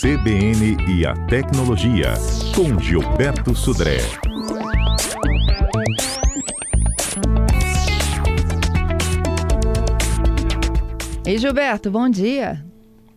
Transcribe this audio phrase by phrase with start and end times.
[0.00, 2.14] CBN e a Tecnologia,
[2.54, 3.98] com Gilberto Sudré.
[11.26, 12.64] Ei, Gilberto, bom dia.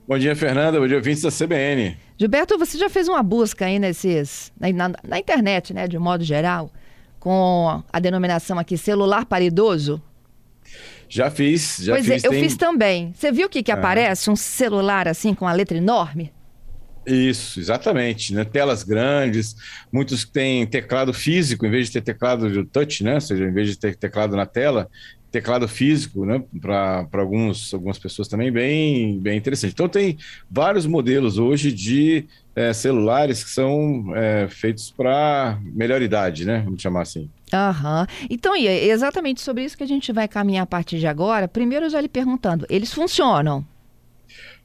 [0.08, 0.80] Bom dia, Fernanda.
[0.80, 1.98] Bom dia, ouvintes da CBN.
[2.18, 6.02] Gilberto, você já fez uma busca aí nesses, na, na, na internet, né, de um
[6.02, 6.70] modo geral,
[7.20, 10.02] com a denominação aqui celular para idoso?
[11.08, 12.24] Já fiz, já pois fiz.
[12.24, 13.14] é, eu tem- fiz também.
[13.16, 13.76] Você viu o que, que Ah.
[13.76, 14.30] aparece?
[14.30, 16.32] Um celular assim com a letra enorme?
[17.06, 18.34] Isso, exatamente.
[18.34, 18.44] Né?
[18.44, 19.56] Telas grandes,
[19.92, 23.16] muitos têm teclado físico, em vez de ter teclado de touch, né?
[23.16, 24.90] Ou seja, em vez de ter teclado na tela,
[25.32, 26.42] teclado físico, né?
[26.62, 29.74] Para algumas pessoas também bem, bem interessante.
[29.74, 30.18] Então, tem
[30.50, 32.26] vários modelos hoje de
[32.56, 36.62] eh, celulares que são eh, feitos para melhor idade, né?
[36.64, 37.30] Vamos chamar assim.
[37.52, 38.08] Aham.
[38.30, 41.48] Então, é exatamente sobre isso que a gente vai caminhar a partir de agora.
[41.48, 43.66] Primeiro, já lhe perguntando, eles funcionam?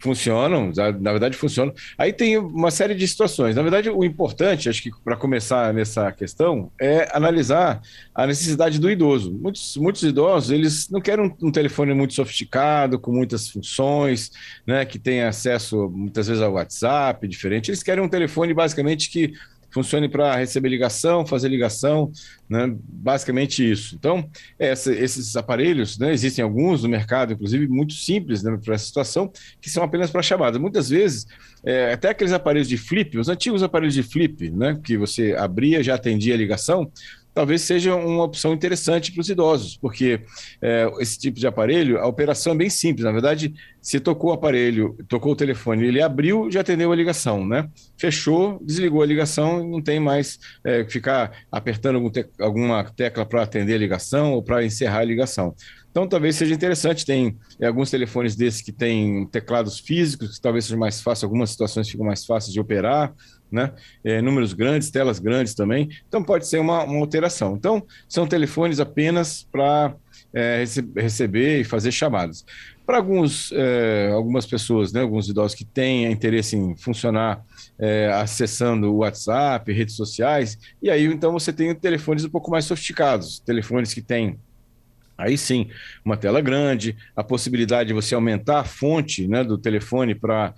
[0.00, 0.70] Funcionam,
[1.00, 1.74] na verdade funcionam.
[1.96, 3.56] Aí tem uma série de situações.
[3.56, 7.80] Na verdade, o importante, acho que para começar nessa questão, é analisar
[8.14, 9.32] a necessidade do idoso.
[9.32, 14.30] Muitos, muitos idosos, eles não querem um, um telefone muito sofisticado, com muitas funções,
[14.66, 17.70] né, que tenha acesso muitas vezes ao WhatsApp, diferente.
[17.70, 19.32] Eles querem um telefone basicamente que
[19.70, 22.10] funcione para receber ligação, fazer ligação,
[22.48, 23.94] né, basicamente isso.
[23.94, 28.86] Então, essa- esses aparelhos, né, existem alguns no mercado, inclusive muito simples né, para essa
[28.86, 30.58] situação, que são apenas para chamada.
[30.58, 31.26] Muitas vezes,
[31.64, 35.82] é, até aqueles aparelhos de flip, os antigos aparelhos de flip, né, que você abria,
[35.82, 36.90] já atendia a ligação,
[37.34, 40.20] talvez seja uma opção interessante para os idosos, porque
[40.62, 43.04] é, esse tipo de aparelho, a operação é bem simples.
[43.04, 47.46] Na verdade, se tocou o aparelho, tocou o telefone, ele abriu, já atendeu a ligação,
[47.46, 47.68] né?
[47.98, 53.42] Fechou, desligou a ligação, não tem mais é, ficar apertando algum te- alguma tecla para
[53.42, 55.54] atender a ligação ou para encerrar a ligação.
[55.90, 57.04] Então, talvez seja interessante.
[57.04, 61.50] Tem é, alguns telefones desses que têm teclados físicos, que talvez seja mais fácil, algumas
[61.50, 63.12] situações ficam mais fáceis de operar,
[63.50, 63.72] né?
[64.04, 65.88] É, números grandes, telas grandes também.
[66.08, 67.56] Então, pode ser uma, uma alteração.
[67.56, 69.94] Então, são telefones apenas para
[70.32, 72.44] é, rece- receber e fazer chamadas.
[72.86, 77.44] Para alguns, é, algumas pessoas, né, alguns idosos que têm interesse em funcionar
[77.78, 82.64] é, acessando o WhatsApp, redes sociais, e aí então você tem telefones um pouco mais
[82.64, 84.38] sofisticados, telefones que têm
[85.18, 85.68] Aí sim,
[86.04, 90.54] uma tela grande, a possibilidade de você aumentar a fonte né, do telefone para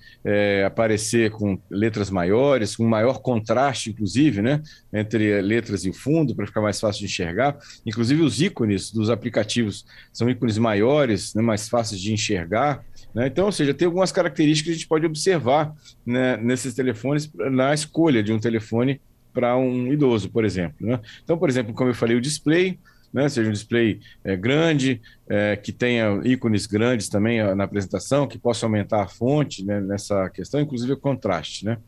[0.67, 4.63] aparecer com letras maiores, com maior contraste, inclusive, né,
[4.93, 7.57] entre letras e fundo, para ficar mais fácil de enxergar.
[7.87, 12.85] Inclusive, os ícones dos aplicativos são ícones maiores, né, mais fáceis de enxergar.
[13.15, 13.29] Né?
[13.29, 15.73] Então, ou seja, tem algumas características que a gente pode observar
[16.05, 19.01] né, nesses telefones na escolha de um telefone
[19.33, 20.87] para um idoso, por exemplo.
[20.87, 21.01] Né?
[21.23, 22.79] Então, por exemplo, como eu falei, o display
[23.13, 28.27] né, seja um display é, grande, é, que tenha ícones grandes também ó, na apresentação,
[28.27, 31.65] que possa aumentar a fonte né, nessa questão, inclusive o contraste.
[31.65, 31.79] Né?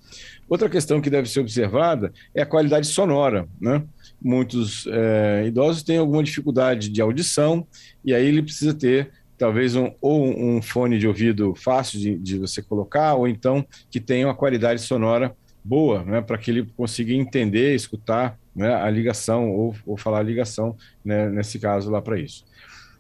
[0.48, 3.46] Outra questão que deve ser observada é a qualidade sonora.
[3.60, 3.82] Né?
[4.20, 7.66] Muitos é, idosos têm alguma dificuldade de audição,
[8.04, 12.38] e aí ele precisa ter talvez um, ou um fone de ouvido fácil de, de
[12.38, 15.34] você colocar, ou então que tenha uma qualidade sonora
[15.64, 20.22] boa, né, para que ele consiga entender, escutar né, a ligação ou, ou falar a
[20.22, 22.44] ligação, né, nesse caso lá para isso.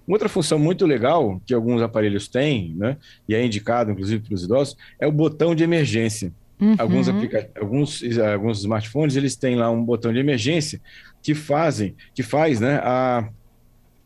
[0.06, 2.96] Uma outra função muito legal que alguns aparelhos têm, né,
[3.28, 6.32] e é indicado inclusive para os idosos, é o botão de emergência.
[6.60, 6.74] Uhum.
[6.78, 10.80] Alguns, aplica alguns, alguns smartphones eles têm lá um botão de emergência
[11.22, 13.28] que fazem, que faz, né, a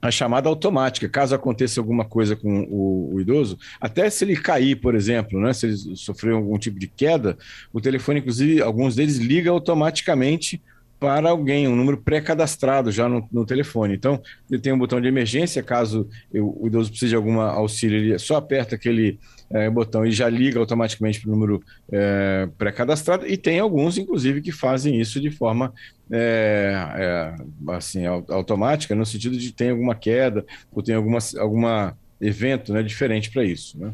[0.07, 4.77] a chamada automática, caso aconteça alguma coisa com o, o, idoso, até se ele cair,
[4.77, 7.37] por exemplo, né, se ele sofrer algum tipo de queda,
[7.73, 10.63] o telefone, inclusive, alguns deles liga automaticamente
[10.99, 13.95] para alguém, um número pré-cadastrado já no, no, telefone.
[13.95, 14.21] Então,
[14.51, 18.19] ele tem um botão de emergência, caso eu, o idoso precise de algum auxílio, ele
[18.19, 19.19] só aperta aquele
[19.51, 21.63] é, botão e já liga automaticamente para o número
[21.93, 23.27] é, pré-cadastrado.
[23.27, 25.73] E tem alguns, inclusive, que fazem isso de forma
[26.11, 27.35] é,
[27.69, 33.31] assim, automática, no sentido de tem alguma queda ou tem alguma, alguma evento né, diferente
[33.31, 33.79] para isso.
[33.79, 33.93] Né?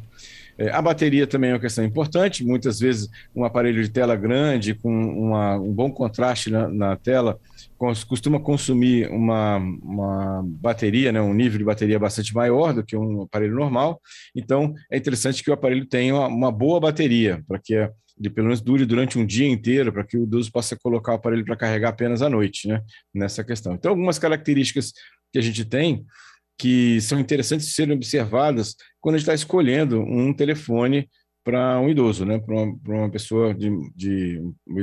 [0.70, 2.44] A bateria também é uma questão importante.
[2.44, 7.38] Muitas vezes, um aparelho de tela grande, com uma, um bom contraste na, na, tela,
[8.08, 13.22] costuma consumir uma, uma bateria, né, um nível de bateria bastante maior do que um
[13.22, 14.00] aparelho normal.
[14.36, 18.48] Então, é interessante que o aparelho tenha uma, uma boa bateria, para que ele pelo
[18.48, 21.56] menos dure durante um dia inteiro, para que o idoso possa colocar o aparelho para
[21.56, 22.82] carregar apenas à noite, né,
[23.12, 23.74] nessa questão.
[23.74, 24.92] Então, algumas características
[25.32, 26.04] que a gente tem
[26.58, 31.08] que são interessantes de serem observadas quando a gente está escolhendo um telefone
[31.44, 32.38] para um idoso, né?
[32.38, 34.40] para uma, uma, pessoa de, de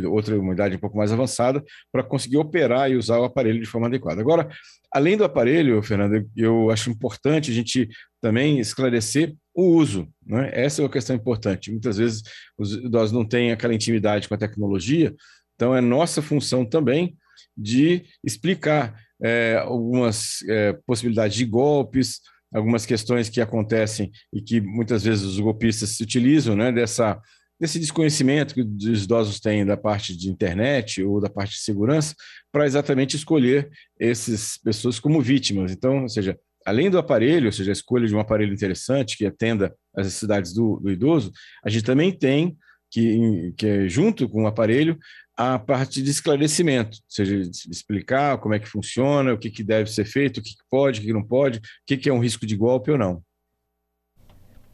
[0.08, 3.66] outra uma idade um pouco mais avançada, para conseguir operar e usar o aparelho de
[3.66, 4.20] forma adequada.
[4.20, 4.50] Agora,
[4.92, 7.88] além do aparelho, Fernando, eu acho importante a gente
[8.22, 10.08] também esclarecer o uso.
[10.26, 10.50] Né?
[10.54, 11.72] Essa é uma questão importante.
[11.72, 12.24] Muitas vezes
[12.58, 15.16] os idosos não têm aquela intimidade com a tecnologia,
[15.56, 17.16] então é nossa função também
[17.58, 22.22] de explicar é, algumas é, possibilidades de golpes,
[22.54, 27.20] algumas questões que acontecem e que muitas vezes os golpistas se utilizam né, dessa,
[27.60, 32.16] desse desconhecimento que os idosos têm da parte de internet ou da parte de segurança,
[32.52, 33.70] para exatamente escolher
[34.00, 35.72] essas pessoas como vítimas.
[35.72, 39.26] Então, ou seja, além do aparelho, ou seja, a escolha de um aparelho interessante que
[39.26, 41.32] atenda às necessidades do, do idoso,
[41.64, 42.58] a gente também tem
[42.92, 44.98] que, que é junto com o aparelho
[45.40, 49.90] a parte de esclarecimento, ou seja, explicar como é que funciona, o que, que deve
[49.90, 52.20] ser feito, o que, que pode, o que não pode, o que, que é um
[52.20, 53.24] risco de golpe ou não.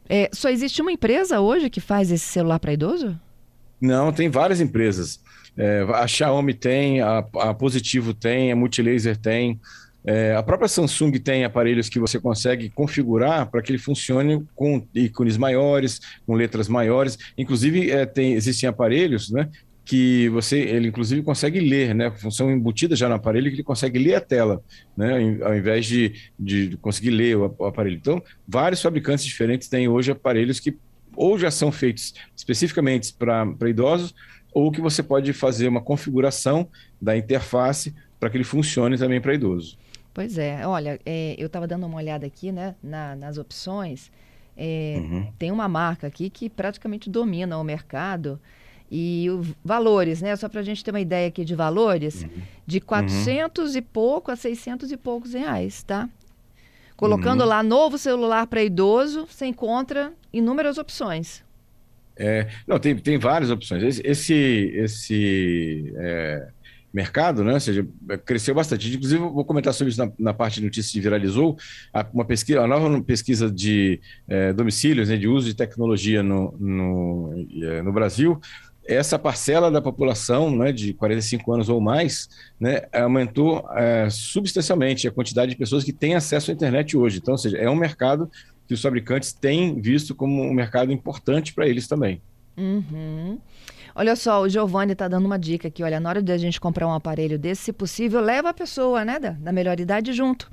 [0.08, 3.16] É, só existe uma empresa hoje que faz esse celular para idoso?
[3.80, 5.20] Não, tem várias empresas.
[5.56, 9.60] É, a Xiaomi tem, a, a Positivo tem, a Multilaser tem.
[10.04, 14.84] É, a própria Samsung tem aparelhos que você consegue configurar para que ele funcione com
[14.92, 17.16] ícones maiores, com letras maiores.
[17.38, 19.48] Inclusive, é, tem, existem aparelhos né,
[19.86, 22.10] que você, ele inclusive consegue ler, né?
[22.10, 24.60] Função embutida já no aparelho que ele consegue ler a tela,
[24.96, 25.38] né?
[25.40, 27.96] Ao invés de, de conseguir ler o, aparelho.
[27.96, 30.76] Então, vários fabricantes diferentes têm hoje aparelhos que
[31.14, 34.12] ou já são feitos especificamente para idosos,
[34.52, 36.68] ou que você pode fazer uma configuração
[37.00, 39.78] da interface para que ele funcione também para idoso.
[40.12, 44.10] Pois é, olha, é, eu estava dando uma olhada aqui, né, na, nas opções.
[44.56, 45.32] É, uhum.
[45.38, 48.40] Tem uma marca aqui que praticamente domina o mercado.
[48.90, 50.34] E o, valores, né?
[50.36, 52.42] Só para a gente ter uma ideia aqui de valores, uhum.
[52.66, 53.78] de 400 uhum.
[53.78, 56.08] e pouco a 600 e poucos reais, tá?
[56.96, 57.48] Colocando uhum.
[57.48, 61.44] lá novo celular para idoso, você encontra inúmeras opções.
[62.16, 63.82] É, não, tem, tem várias opções.
[63.82, 64.34] Esse, esse,
[64.74, 66.48] esse é,
[66.96, 67.52] mercado, né?
[67.52, 67.86] Ou seja,
[68.24, 68.88] cresceu bastante.
[68.88, 71.58] Inclusive, vou comentar sobre isso na, na parte de notícias que viralizou.
[72.14, 77.46] Uma pesquisa, a nova pesquisa de é, domicílios, né, de uso de tecnologia no, no,
[77.62, 78.40] é, no Brasil,
[78.86, 82.28] essa parcela da população né, de 45 anos ou mais
[82.58, 87.18] né, aumentou é, substancialmente a quantidade de pessoas que têm acesso à internet hoje.
[87.18, 88.30] Então, ou seja, é um mercado
[88.66, 92.20] que os fabricantes têm visto como um mercado importante para eles também.
[92.56, 93.38] Uhum.
[93.94, 95.82] Olha só, o Giovanni está dando uma dica aqui.
[95.82, 99.04] Olha, na hora de a gente comprar um aparelho desse, se possível, leva a pessoa
[99.04, 100.50] né, da, da melhor idade junto.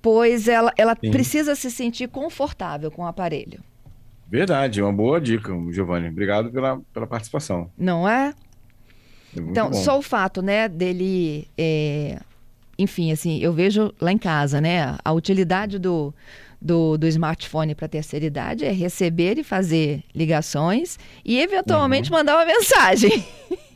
[0.00, 3.62] Pois ela, ela precisa se sentir confortável com o aparelho.
[4.32, 6.08] Verdade, uma boa dica, Giovanni.
[6.08, 7.70] Obrigado pela, pela participação.
[7.76, 8.32] Não é?
[9.36, 9.76] é então, bom.
[9.76, 11.46] só o fato, né, dele.
[11.56, 12.18] É...
[12.78, 16.14] Enfim, assim, eu vejo lá em casa, né, a utilidade do,
[16.58, 22.16] do, do smartphone para terceira idade é receber e fazer ligações e eventualmente uhum.
[22.16, 23.22] mandar uma mensagem.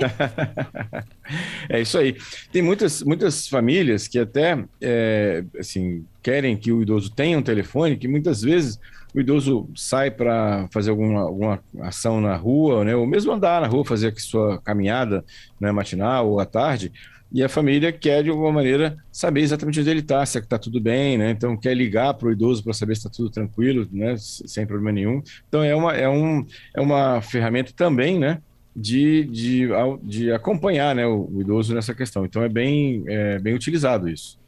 [1.69, 2.17] é isso aí.
[2.51, 7.99] Tem muitas, muitas famílias que até é, assim, querem que o idoso tenha um telefone,
[7.99, 8.81] que muitas vezes
[9.17, 13.67] o idoso sai para fazer alguma, alguma ação na rua, né, ou mesmo andar na
[13.67, 15.25] rua, fazer a sua caminhada
[15.59, 16.93] né, matinal ou à tarde,
[17.33, 20.59] e a família quer, de alguma maneira, saber exatamente onde ele está, se é está
[20.59, 21.31] tudo bem, né?
[21.31, 24.15] Então, quer ligar para o idoso para saber se está tudo tranquilo, né?
[24.17, 25.21] Sem problema nenhum.
[25.49, 28.41] Então, é uma, é um, é uma ferramenta também, né?
[28.75, 29.69] De, de,
[30.03, 32.25] de acompanhar né, o, o idoso nessa questão.
[32.25, 34.39] Então, é bem, é bem utilizado isso.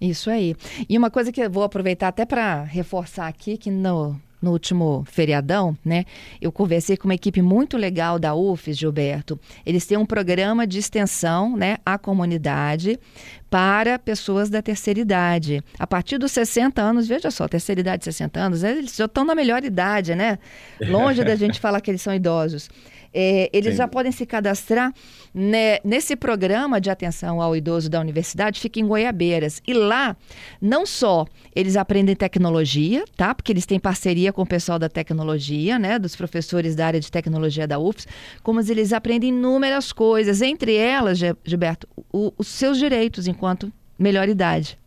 [0.00, 0.54] Isso aí.
[0.88, 5.04] E uma coisa que eu vou aproveitar até para reforçar aqui, que no, no último
[5.10, 6.04] feriadão, né?
[6.40, 9.40] Eu conversei com uma equipe muito legal da UFES, Gilberto.
[9.64, 13.00] Eles têm um programa de extensão, né, à comunidade
[13.48, 15.62] para pessoas da terceira idade.
[15.78, 19.34] A partir dos 60 anos, veja só, terceira idade, 60 anos, eles já estão na
[19.34, 20.38] melhor idade, né?
[20.80, 22.68] Longe da gente falar que eles são idosos.
[23.14, 23.78] É, eles Sim.
[23.78, 24.92] já podem se cadastrar
[25.32, 29.62] né, nesse programa de atenção ao idoso da universidade, fica em Goiabeiras.
[29.66, 30.16] E lá,
[30.60, 33.32] não só eles aprendem tecnologia, tá?
[33.34, 35.98] Porque eles têm parceria com o pessoal da tecnologia, né?
[35.98, 38.08] Dos professores da área de tecnologia da UFS,
[38.42, 44.78] como eles aprendem inúmeras coisas, entre elas, Gilberto, o, os seus direitos enquanto melhor idade.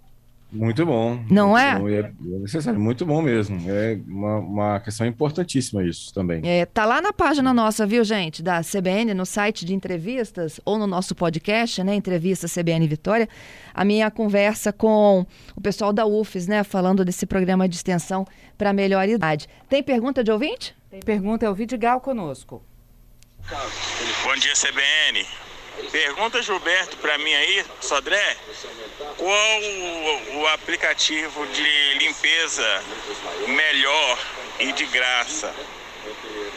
[0.51, 1.19] Muito bom.
[1.29, 1.79] Não muito é?
[1.79, 1.89] Bom.
[1.89, 2.39] é?
[2.39, 3.59] necessário, muito bom mesmo.
[3.69, 6.41] É uma, uma questão importantíssima isso também.
[6.45, 10.77] É, tá lá na página nossa, viu, gente, da CBN, no site de entrevistas ou
[10.77, 13.27] no nosso podcast, né, Entrevista CBN Vitória,
[13.73, 15.25] a minha conversa com
[15.55, 18.25] o pessoal da UFES, né, falando desse programa de extensão
[18.57, 19.47] para melhor idade.
[19.67, 20.75] Tem pergunta de ouvinte?
[20.89, 22.63] Tem pergunta, é o Vidigal conosco.
[24.23, 25.46] Bom dia, CBN.
[25.91, 28.37] Pergunta, Gilberto, para mim aí, Sodré,
[29.17, 29.61] qual
[30.35, 32.83] o, aplicativo de limpeza
[33.47, 34.19] melhor
[34.59, 35.53] e de graça?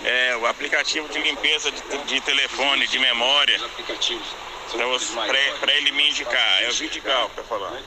[0.05, 3.59] É, o aplicativo de limpeza de, de telefone, de memória,
[5.61, 6.63] para ele me indicar.
[6.63, 7.81] É o Vidigal para falar.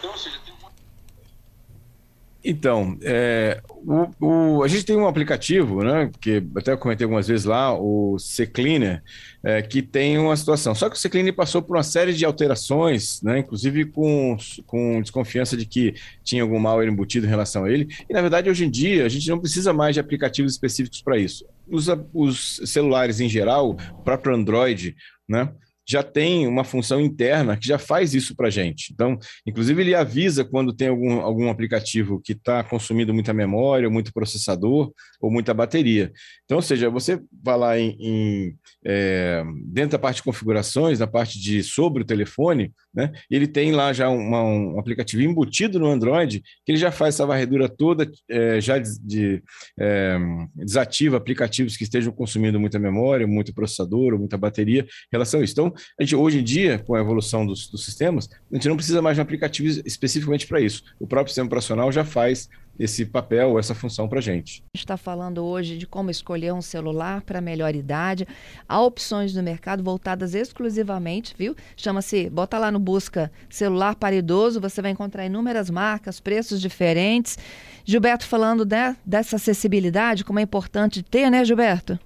[2.43, 7.45] Então, é, o, o, a gente tem um aplicativo, né, que até comentei algumas vezes
[7.45, 9.01] lá, o C-Cleaner,
[9.43, 10.73] é, que tem uma situação.
[10.73, 15.57] Só que o C-Cleaner passou por uma série de alterações, né, inclusive com, com desconfiança
[15.57, 17.87] de que tinha algum mal embutido em relação a ele.
[18.09, 21.17] E, na verdade, hoje em dia, a gente não precisa mais de aplicativos específicos para
[21.17, 21.45] isso.
[21.67, 24.95] Os, os celulares em geral, o próprio Android,
[25.27, 25.51] né,
[25.87, 28.91] já tem uma função interna que já faz isso para a gente.
[28.93, 34.13] Então, inclusive, ele avisa quando tem algum, algum aplicativo que está consumindo muita memória, muito
[34.13, 36.11] processador ou muita bateria.
[36.45, 41.07] Então, ou seja, você vai lá em, em é, dentro da parte de configurações, na
[41.07, 45.87] parte de sobre o telefone, né, ele tem lá já uma, um aplicativo embutido no
[45.87, 49.43] Android que ele já faz essa varredura toda, é, já de, de,
[49.79, 50.17] é,
[50.55, 55.53] desativa aplicativos que estejam consumindo muita memória, muito processador muita bateria em relação a isso.
[55.53, 58.75] Então, a gente, hoje em dia, com a evolução dos, dos sistemas, a gente não
[58.75, 60.83] precisa mais de um aplicativo especificamente para isso.
[60.99, 64.63] O próprio sistema operacional já faz esse papel, essa função para a gente.
[64.73, 68.27] A gente está falando hoje de como escolher um celular para melhor idade.
[68.67, 71.55] Há opções no mercado voltadas exclusivamente, viu?
[71.77, 77.37] Chama-se, bota lá no busca celular para idoso, você vai encontrar inúmeras marcas, preços diferentes.
[77.85, 81.99] Gilberto falando né, dessa acessibilidade, como é importante ter, né, Gilberto?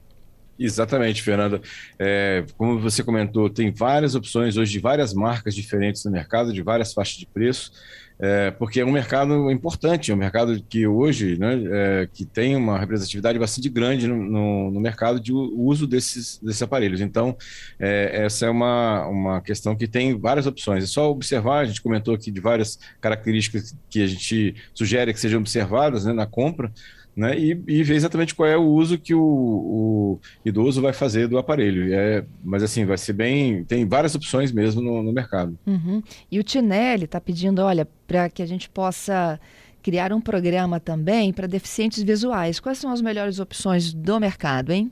[0.60, 1.62] Exatamente, Fernanda.
[2.00, 6.62] É, como você comentou, tem várias opções hoje de várias marcas diferentes no mercado, de
[6.64, 7.72] várias faixas de preço,
[8.20, 12.56] é, porque é um mercado importante, é um mercado que hoje né, é, que tem
[12.56, 17.00] uma representatividade bastante grande no, no, no mercado de uso desses, desses aparelhos.
[17.00, 17.38] Então,
[17.80, 20.84] é, essa é uma, uma questão que tem várias opções.
[20.84, 25.20] É só observar, a gente comentou aqui de várias características que a gente sugere que
[25.20, 26.72] sejam observadas né, na compra,
[27.18, 31.28] né, e, e, ver exatamente qual é o uso que o, o idoso vai fazer
[31.28, 31.92] do aparelho.
[31.92, 33.64] É, mas assim, vai ser bem.
[33.64, 35.58] Tem várias opções mesmo no, no mercado.
[35.66, 36.04] Uhum.
[36.32, 39.40] E o Tinelli está pedindo, olha, para que a gente possa
[39.82, 42.60] criar um programa também para deficientes visuais.
[42.60, 44.92] Quais são as melhores opções do mercado, hein?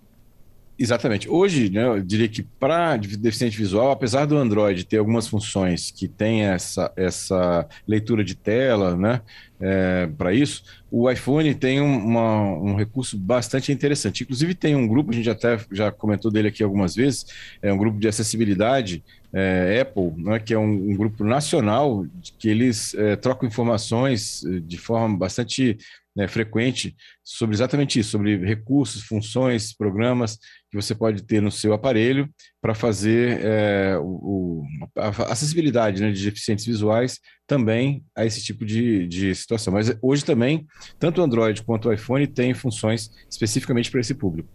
[0.77, 1.29] Exatamente.
[1.29, 6.07] Hoje, né, eu diria que para deficiente visual, apesar do Android ter algumas funções que
[6.07, 9.21] tem essa, essa leitura de tela, né,
[9.59, 14.23] é, para isso, o iPhone tem uma, um recurso bastante interessante.
[14.23, 17.25] Inclusive, tem um grupo, a gente até já comentou dele aqui algumas vezes,
[17.61, 22.05] é um grupo de acessibilidade é, Apple, né, que é um, um, grupo nacional
[22.39, 25.77] que eles é, trocam informações de forma bastante
[26.15, 30.37] né, frequente sobre exatamente isso, sobre recursos, funções, programas
[30.71, 32.29] que você pode ter no seu aparelho
[32.65, 34.63] para fazer é, o,
[34.97, 39.71] a acessibilidade né, de deficientes visuais também a esse tipo de, de situação.
[39.71, 40.65] Mas hoje também,
[40.97, 44.49] tanto o Android quanto o iPhone têm funções especificamente para esse público.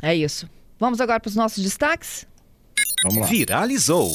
[0.00, 0.48] É isso.
[0.80, 2.26] Vamos agora para os nossos destaques?
[3.02, 3.26] Vamos lá.
[3.26, 4.10] Viralizou.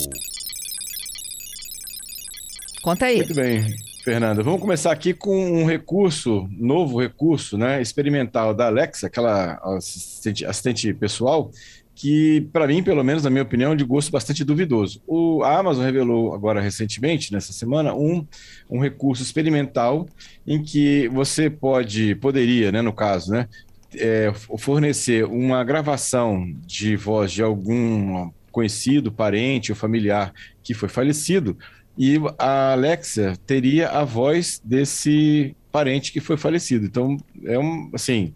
[2.81, 3.17] Conta aí.
[3.17, 3.75] Muito bem.
[4.03, 10.45] Fernanda, vamos começar aqui com um recurso, novo recurso, né, experimental da Alexa, aquela assistente,
[10.45, 11.49] assistente pessoal,
[11.95, 15.01] que para mim, pelo menos na minha opinião, é de gosto bastante duvidoso.
[15.07, 18.25] O, a Amazon revelou agora recentemente, nessa semana, um,
[18.69, 20.07] um recurso experimental
[20.45, 23.47] em que você pode, poderia, né, no caso, né,
[23.95, 30.33] é, fornecer uma gravação de voz de algum conhecido, parente ou familiar
[30.63, 31.57] que foi falecido
[31.97, 36.85] e a Alexia teria a voz desse parente que foi falecido.
[36.85, 38.33] Então, é um, assim,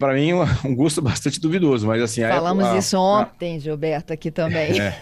[0.00, 0.32] para mim,
[0.64, 2.22] um, gosto bastante duvidoso, mas assim...
[2.22, 3.58] Falamos a, isso ontem, a...
[3.60, 4.80] Gilberto, aqui também.
[4.80, 4.96] É,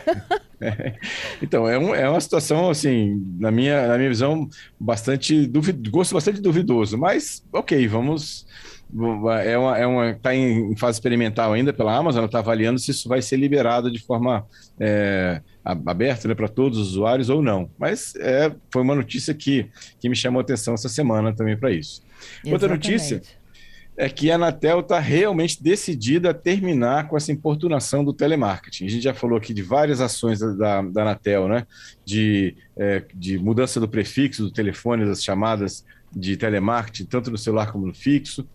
[0.60, 0.94] é.
[1.40, 6.14] Então, é, um, é uma situação, assim, na minha, na minha visão, bastante duvidoso, gosto
[6.14, 8.44] bastante duvidoso, mas ok, vamos
[9.44, 13.08] é uma, é uma está em fase experimental ainda pela Amazon, está avaliando se isso
[13.08, 14.46] vai ser liberado de forma
[14.80, 17.70] é, aberta né, para todos os usuários ou não.
[17.78, 19.68] Mas é, foi uma notícia que,
[20.00, 22.02] que me chamou a atenção essa semana também para isso.
[22.44, 22.52] Exatamente.
[22.52, 23.22] Outra notícia
[23.98, 28.86] é que a Anatel está realmente decidida a terminar com essa importunação do telemarketing.
[28.86, 31.66] A gente já falou aqui de várias ações da, da Anatel, né?
[32.04, 37.72] De, é, de mudança do prefixo do telefone, das chamadas de telemarketing, tanto no celular
[37.72, 38.46] como no fixo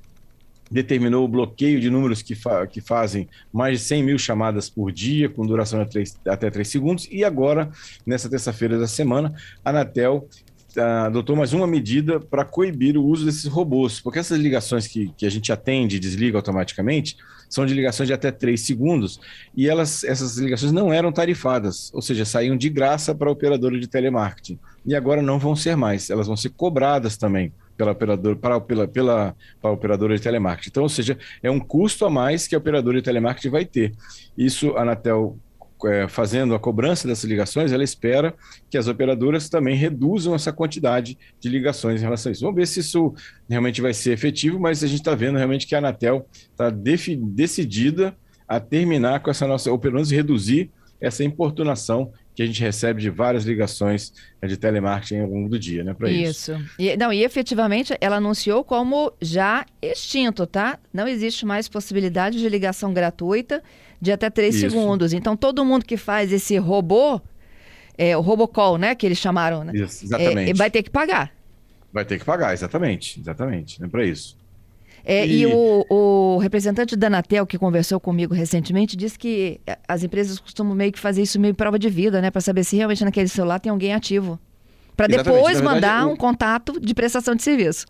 [0.74, 4.92] determinou o bloqueio de números que, fa que fazem mais de 100 mil chamadas por
[4.92, 7.08] dia, com duração 3, até 3 segundos.
[7.12, 7.70] E agora,
[8.06, 10.28] nessa terça-feira da semana, a Anatel
[10.78, 15.26] adotou mais uma medida para coibir o uso desses robôs, porque essas ligações que, que
[15.26, 17.18] a gente atende e desliga automaticamente
[17.50, 19.20] são de ligações de até 3 segundos
[19.56, 23.80] e elas, essas ligações não eram tarifadas, ou seja, saíam de graça para a operadora
[23.80, 24.60] de telemarketing.
[24.86, 28.88] E agora não vão ser mais, elas vão ser cobradas também pela operadora, para, pela,
[28.88, 30.70] pela, para a operadora de telemarketing.
[30.70, 33.94] Então, ou seja, é um custo a mais que a operadora de telemarketing vai ter.
[34.38, 35.38] Isso Anatel
[35.86, 38.34] é, fazendo a cobrança dessas ligações, ela espera
[38.70, 42.42] que as operadoras também reduzam essa quantidade de ligações em relação a isso.
[42.42, 43.14] Vamos ver se isso
[43.50, 48.16] realmente vai ser efetivo, mas a gente está vendo realmente que a Anatel está decidida
[48.48, 50.72] a terminar com essa nossa, ou pelo menos reduzir
[51.02, 55.60] essa importunação que a gente recebe de várias ligações né, de telemarketing ao longo do
[55.60, 56.54] dia, né, para isso.
[56.54, 56.66] Isso.
[56.80, 60.80] E, não, e efetivamente ela anunciou como já extinto, tá?
[60.92, 63.62] Não existe mais possibilidade de ligação gratuita
[64.02, 65.14] de até três segundos.
[65.14, 67.22] Então todo mundo que faz esse robô,
[67.98, 69.74] é, o robocall, né, que eles chamaram, né?
[69.76, 70.52] Isso, exatamente.
[70.52, 71.32] É, vai ter que pagar.
[71.92, 74.36] Vai ter que pagar, exatamente, exatamente, né, para isso.
[75.06, 80.02] É, e, e o, o, representante da Anatel, que conversou comigo recentemente, disse que as
[80.04, 82.32] empresas costumam meio que fazer isso meio prova de vida, né?
[82.32, 84.40] Para saber se realmente naquele celular tem alguém ativo.
[84.96, 86.12] Para depois verdade, mandar o...
[86.12, 87.86] um contato de prestação de serviço.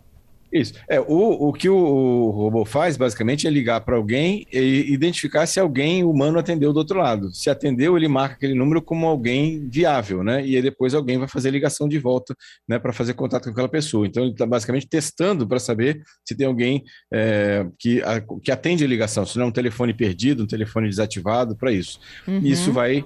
[0.54, 0.74] Isso.
[0.88, 5.46] É, o, o que o, o robô faz, basicamente, é ligar para alguém e identificar
[5.46, 7.34] se alguém humano atendeu do outro lado.
[7.34, 10.46] Se atendeu, ele marca aquele número como alguém viável, né?
[10.46, 12.36] E aí depois alguém vai fazer ligação de volta,
[12.68, 14.06] né, para fazer contato com aquela pessoa.
[14.06, 18.84] Então, ele está basicamente testando para saber se tem alguém é, que, a, que atende
[18.84, 21.98] a ligação, se não é um telefone perdido, um telefone desativado, para isso.
[22.28, 22.38] Uhum.
[22.44, 23.04] Isso vai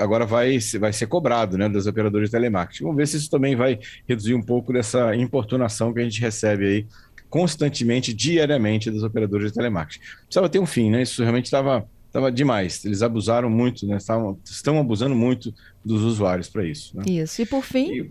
[0.00, 2.84] agora vai, vai ser cobrado né, das operadoras de telemarketing.
[2.84, 6.66] Vamos ver se isso também vai reduzir um pouco dessa importunação que a gente recebe
[6.66, 6.86] aí
[7.30, 10.04] constantemente, diariamente, das operadoras de telemarketing.
[10.24, 11.02] Precisava ter um fim, né?
[11.02, 12.84] Isso realmente estava estava demais.
[12.84, 13.96] Eles abusaram muito, né?
[13.96, 16.94] Estavam, estão abusando muito dos usuários para isso.
[16.94, 17.04] Né?
[17.06, 17.40] Isso.
[17.40, 17.90] E por fim.
[17.90, 18.10] E,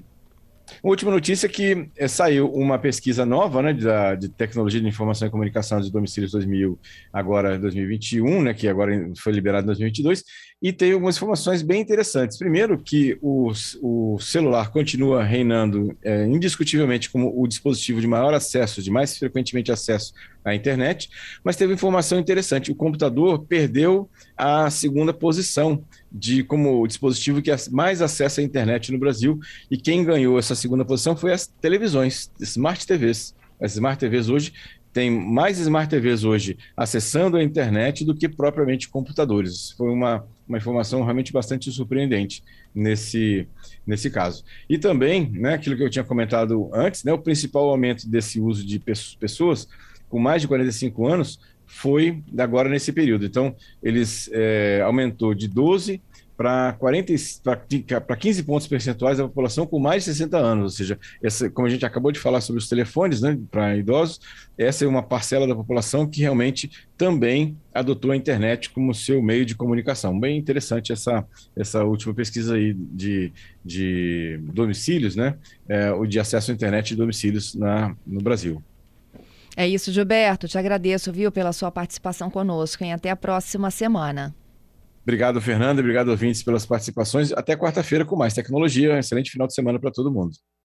[0.83, 5.27] uma última notícia é que é, saiu uma pesquisa nova, né, de, tecnologia de informação
[5.27, 6.79] e comunicação de domicílios 2000,
[7.11, 10.23] agora 2021, né, que agora foi liberado em 2022,
[10.61, 12.37] e tem algumas informações bem interessantes.
[12.37, 13.51] Primeiro, que o,
[13.81, 19.71] o celular continua reinando é, indiscutivelmente como o dispositivo de maior acesso, de mais frequentemente
[19.71, 20.13] acesso
[20.43, 21.09] à internet,
[21.43, 28.01] mas teve informação interessante: o computador perdeu a segunda posição de como dispositivo que mais
[28.01, 32.85] acessa a internet no Brasil, e quem ganhou essa segunda posição foi as televisões, smart
[32.85, 33.35] TVs.
[33.61, 34.53] As smart TVs hoje
[34.93, 39.71] tem mais smart TVs hoje acessando a internet do que propriamente computadores.
[39.71, 42.43] Foi uma, uma informação realmente bastante surpreendente
[42.75, 43.47] nesse,
[43.87, 44.43] nesse caso.
[44.69, 48.65] E também, né, aquilo que eu tinha comentado antes, né, o principal aumento desse uso
[48.65, 48.79] de
[49.19, 49.67] pessoas
[50.11, 53.25] com mais de 45 anos foi agora nesse período.
[53.25, 56.01] Então, eles é, aumentou de 12
[56.41, 56.75] para
[58.19, 61.69] 15 pontos percentuais da população com mais de 60 anos, ou seja, essa, como a
[61.69, 64.19] gente acabou de falar sobre os telefones né, para idosos,
[64.57, 69.45] essa é uma parcela da população que realmente também adotou a internet como seu meio
[69.45, 70.19] de comunicação.
[70.19, 71.23] Bem interessante essa,
[71.55, 73.31] essa última pesquisa aí de,
[73.63, 75.37] de domicílios, né,
[75.69, 78.63] é, de acesso à internet de domicílios na, no Brasil.
[79.55, 80.47] É isso, Gilberto.
[80.47, 82.83] Te agradeço, viu, pela sua participação conosco.
[82.83, 84.33] E até a próxima semana.
[85.03, 85.79] Obrigado, Fernando.
[85.79, 87.31] Obrigado, ouvintes, pelas participações.
[87.33, 88.99] Até quarta-feira com mais tecnologia.
[88.99, 90.31] excelente final de semana para todo mundo.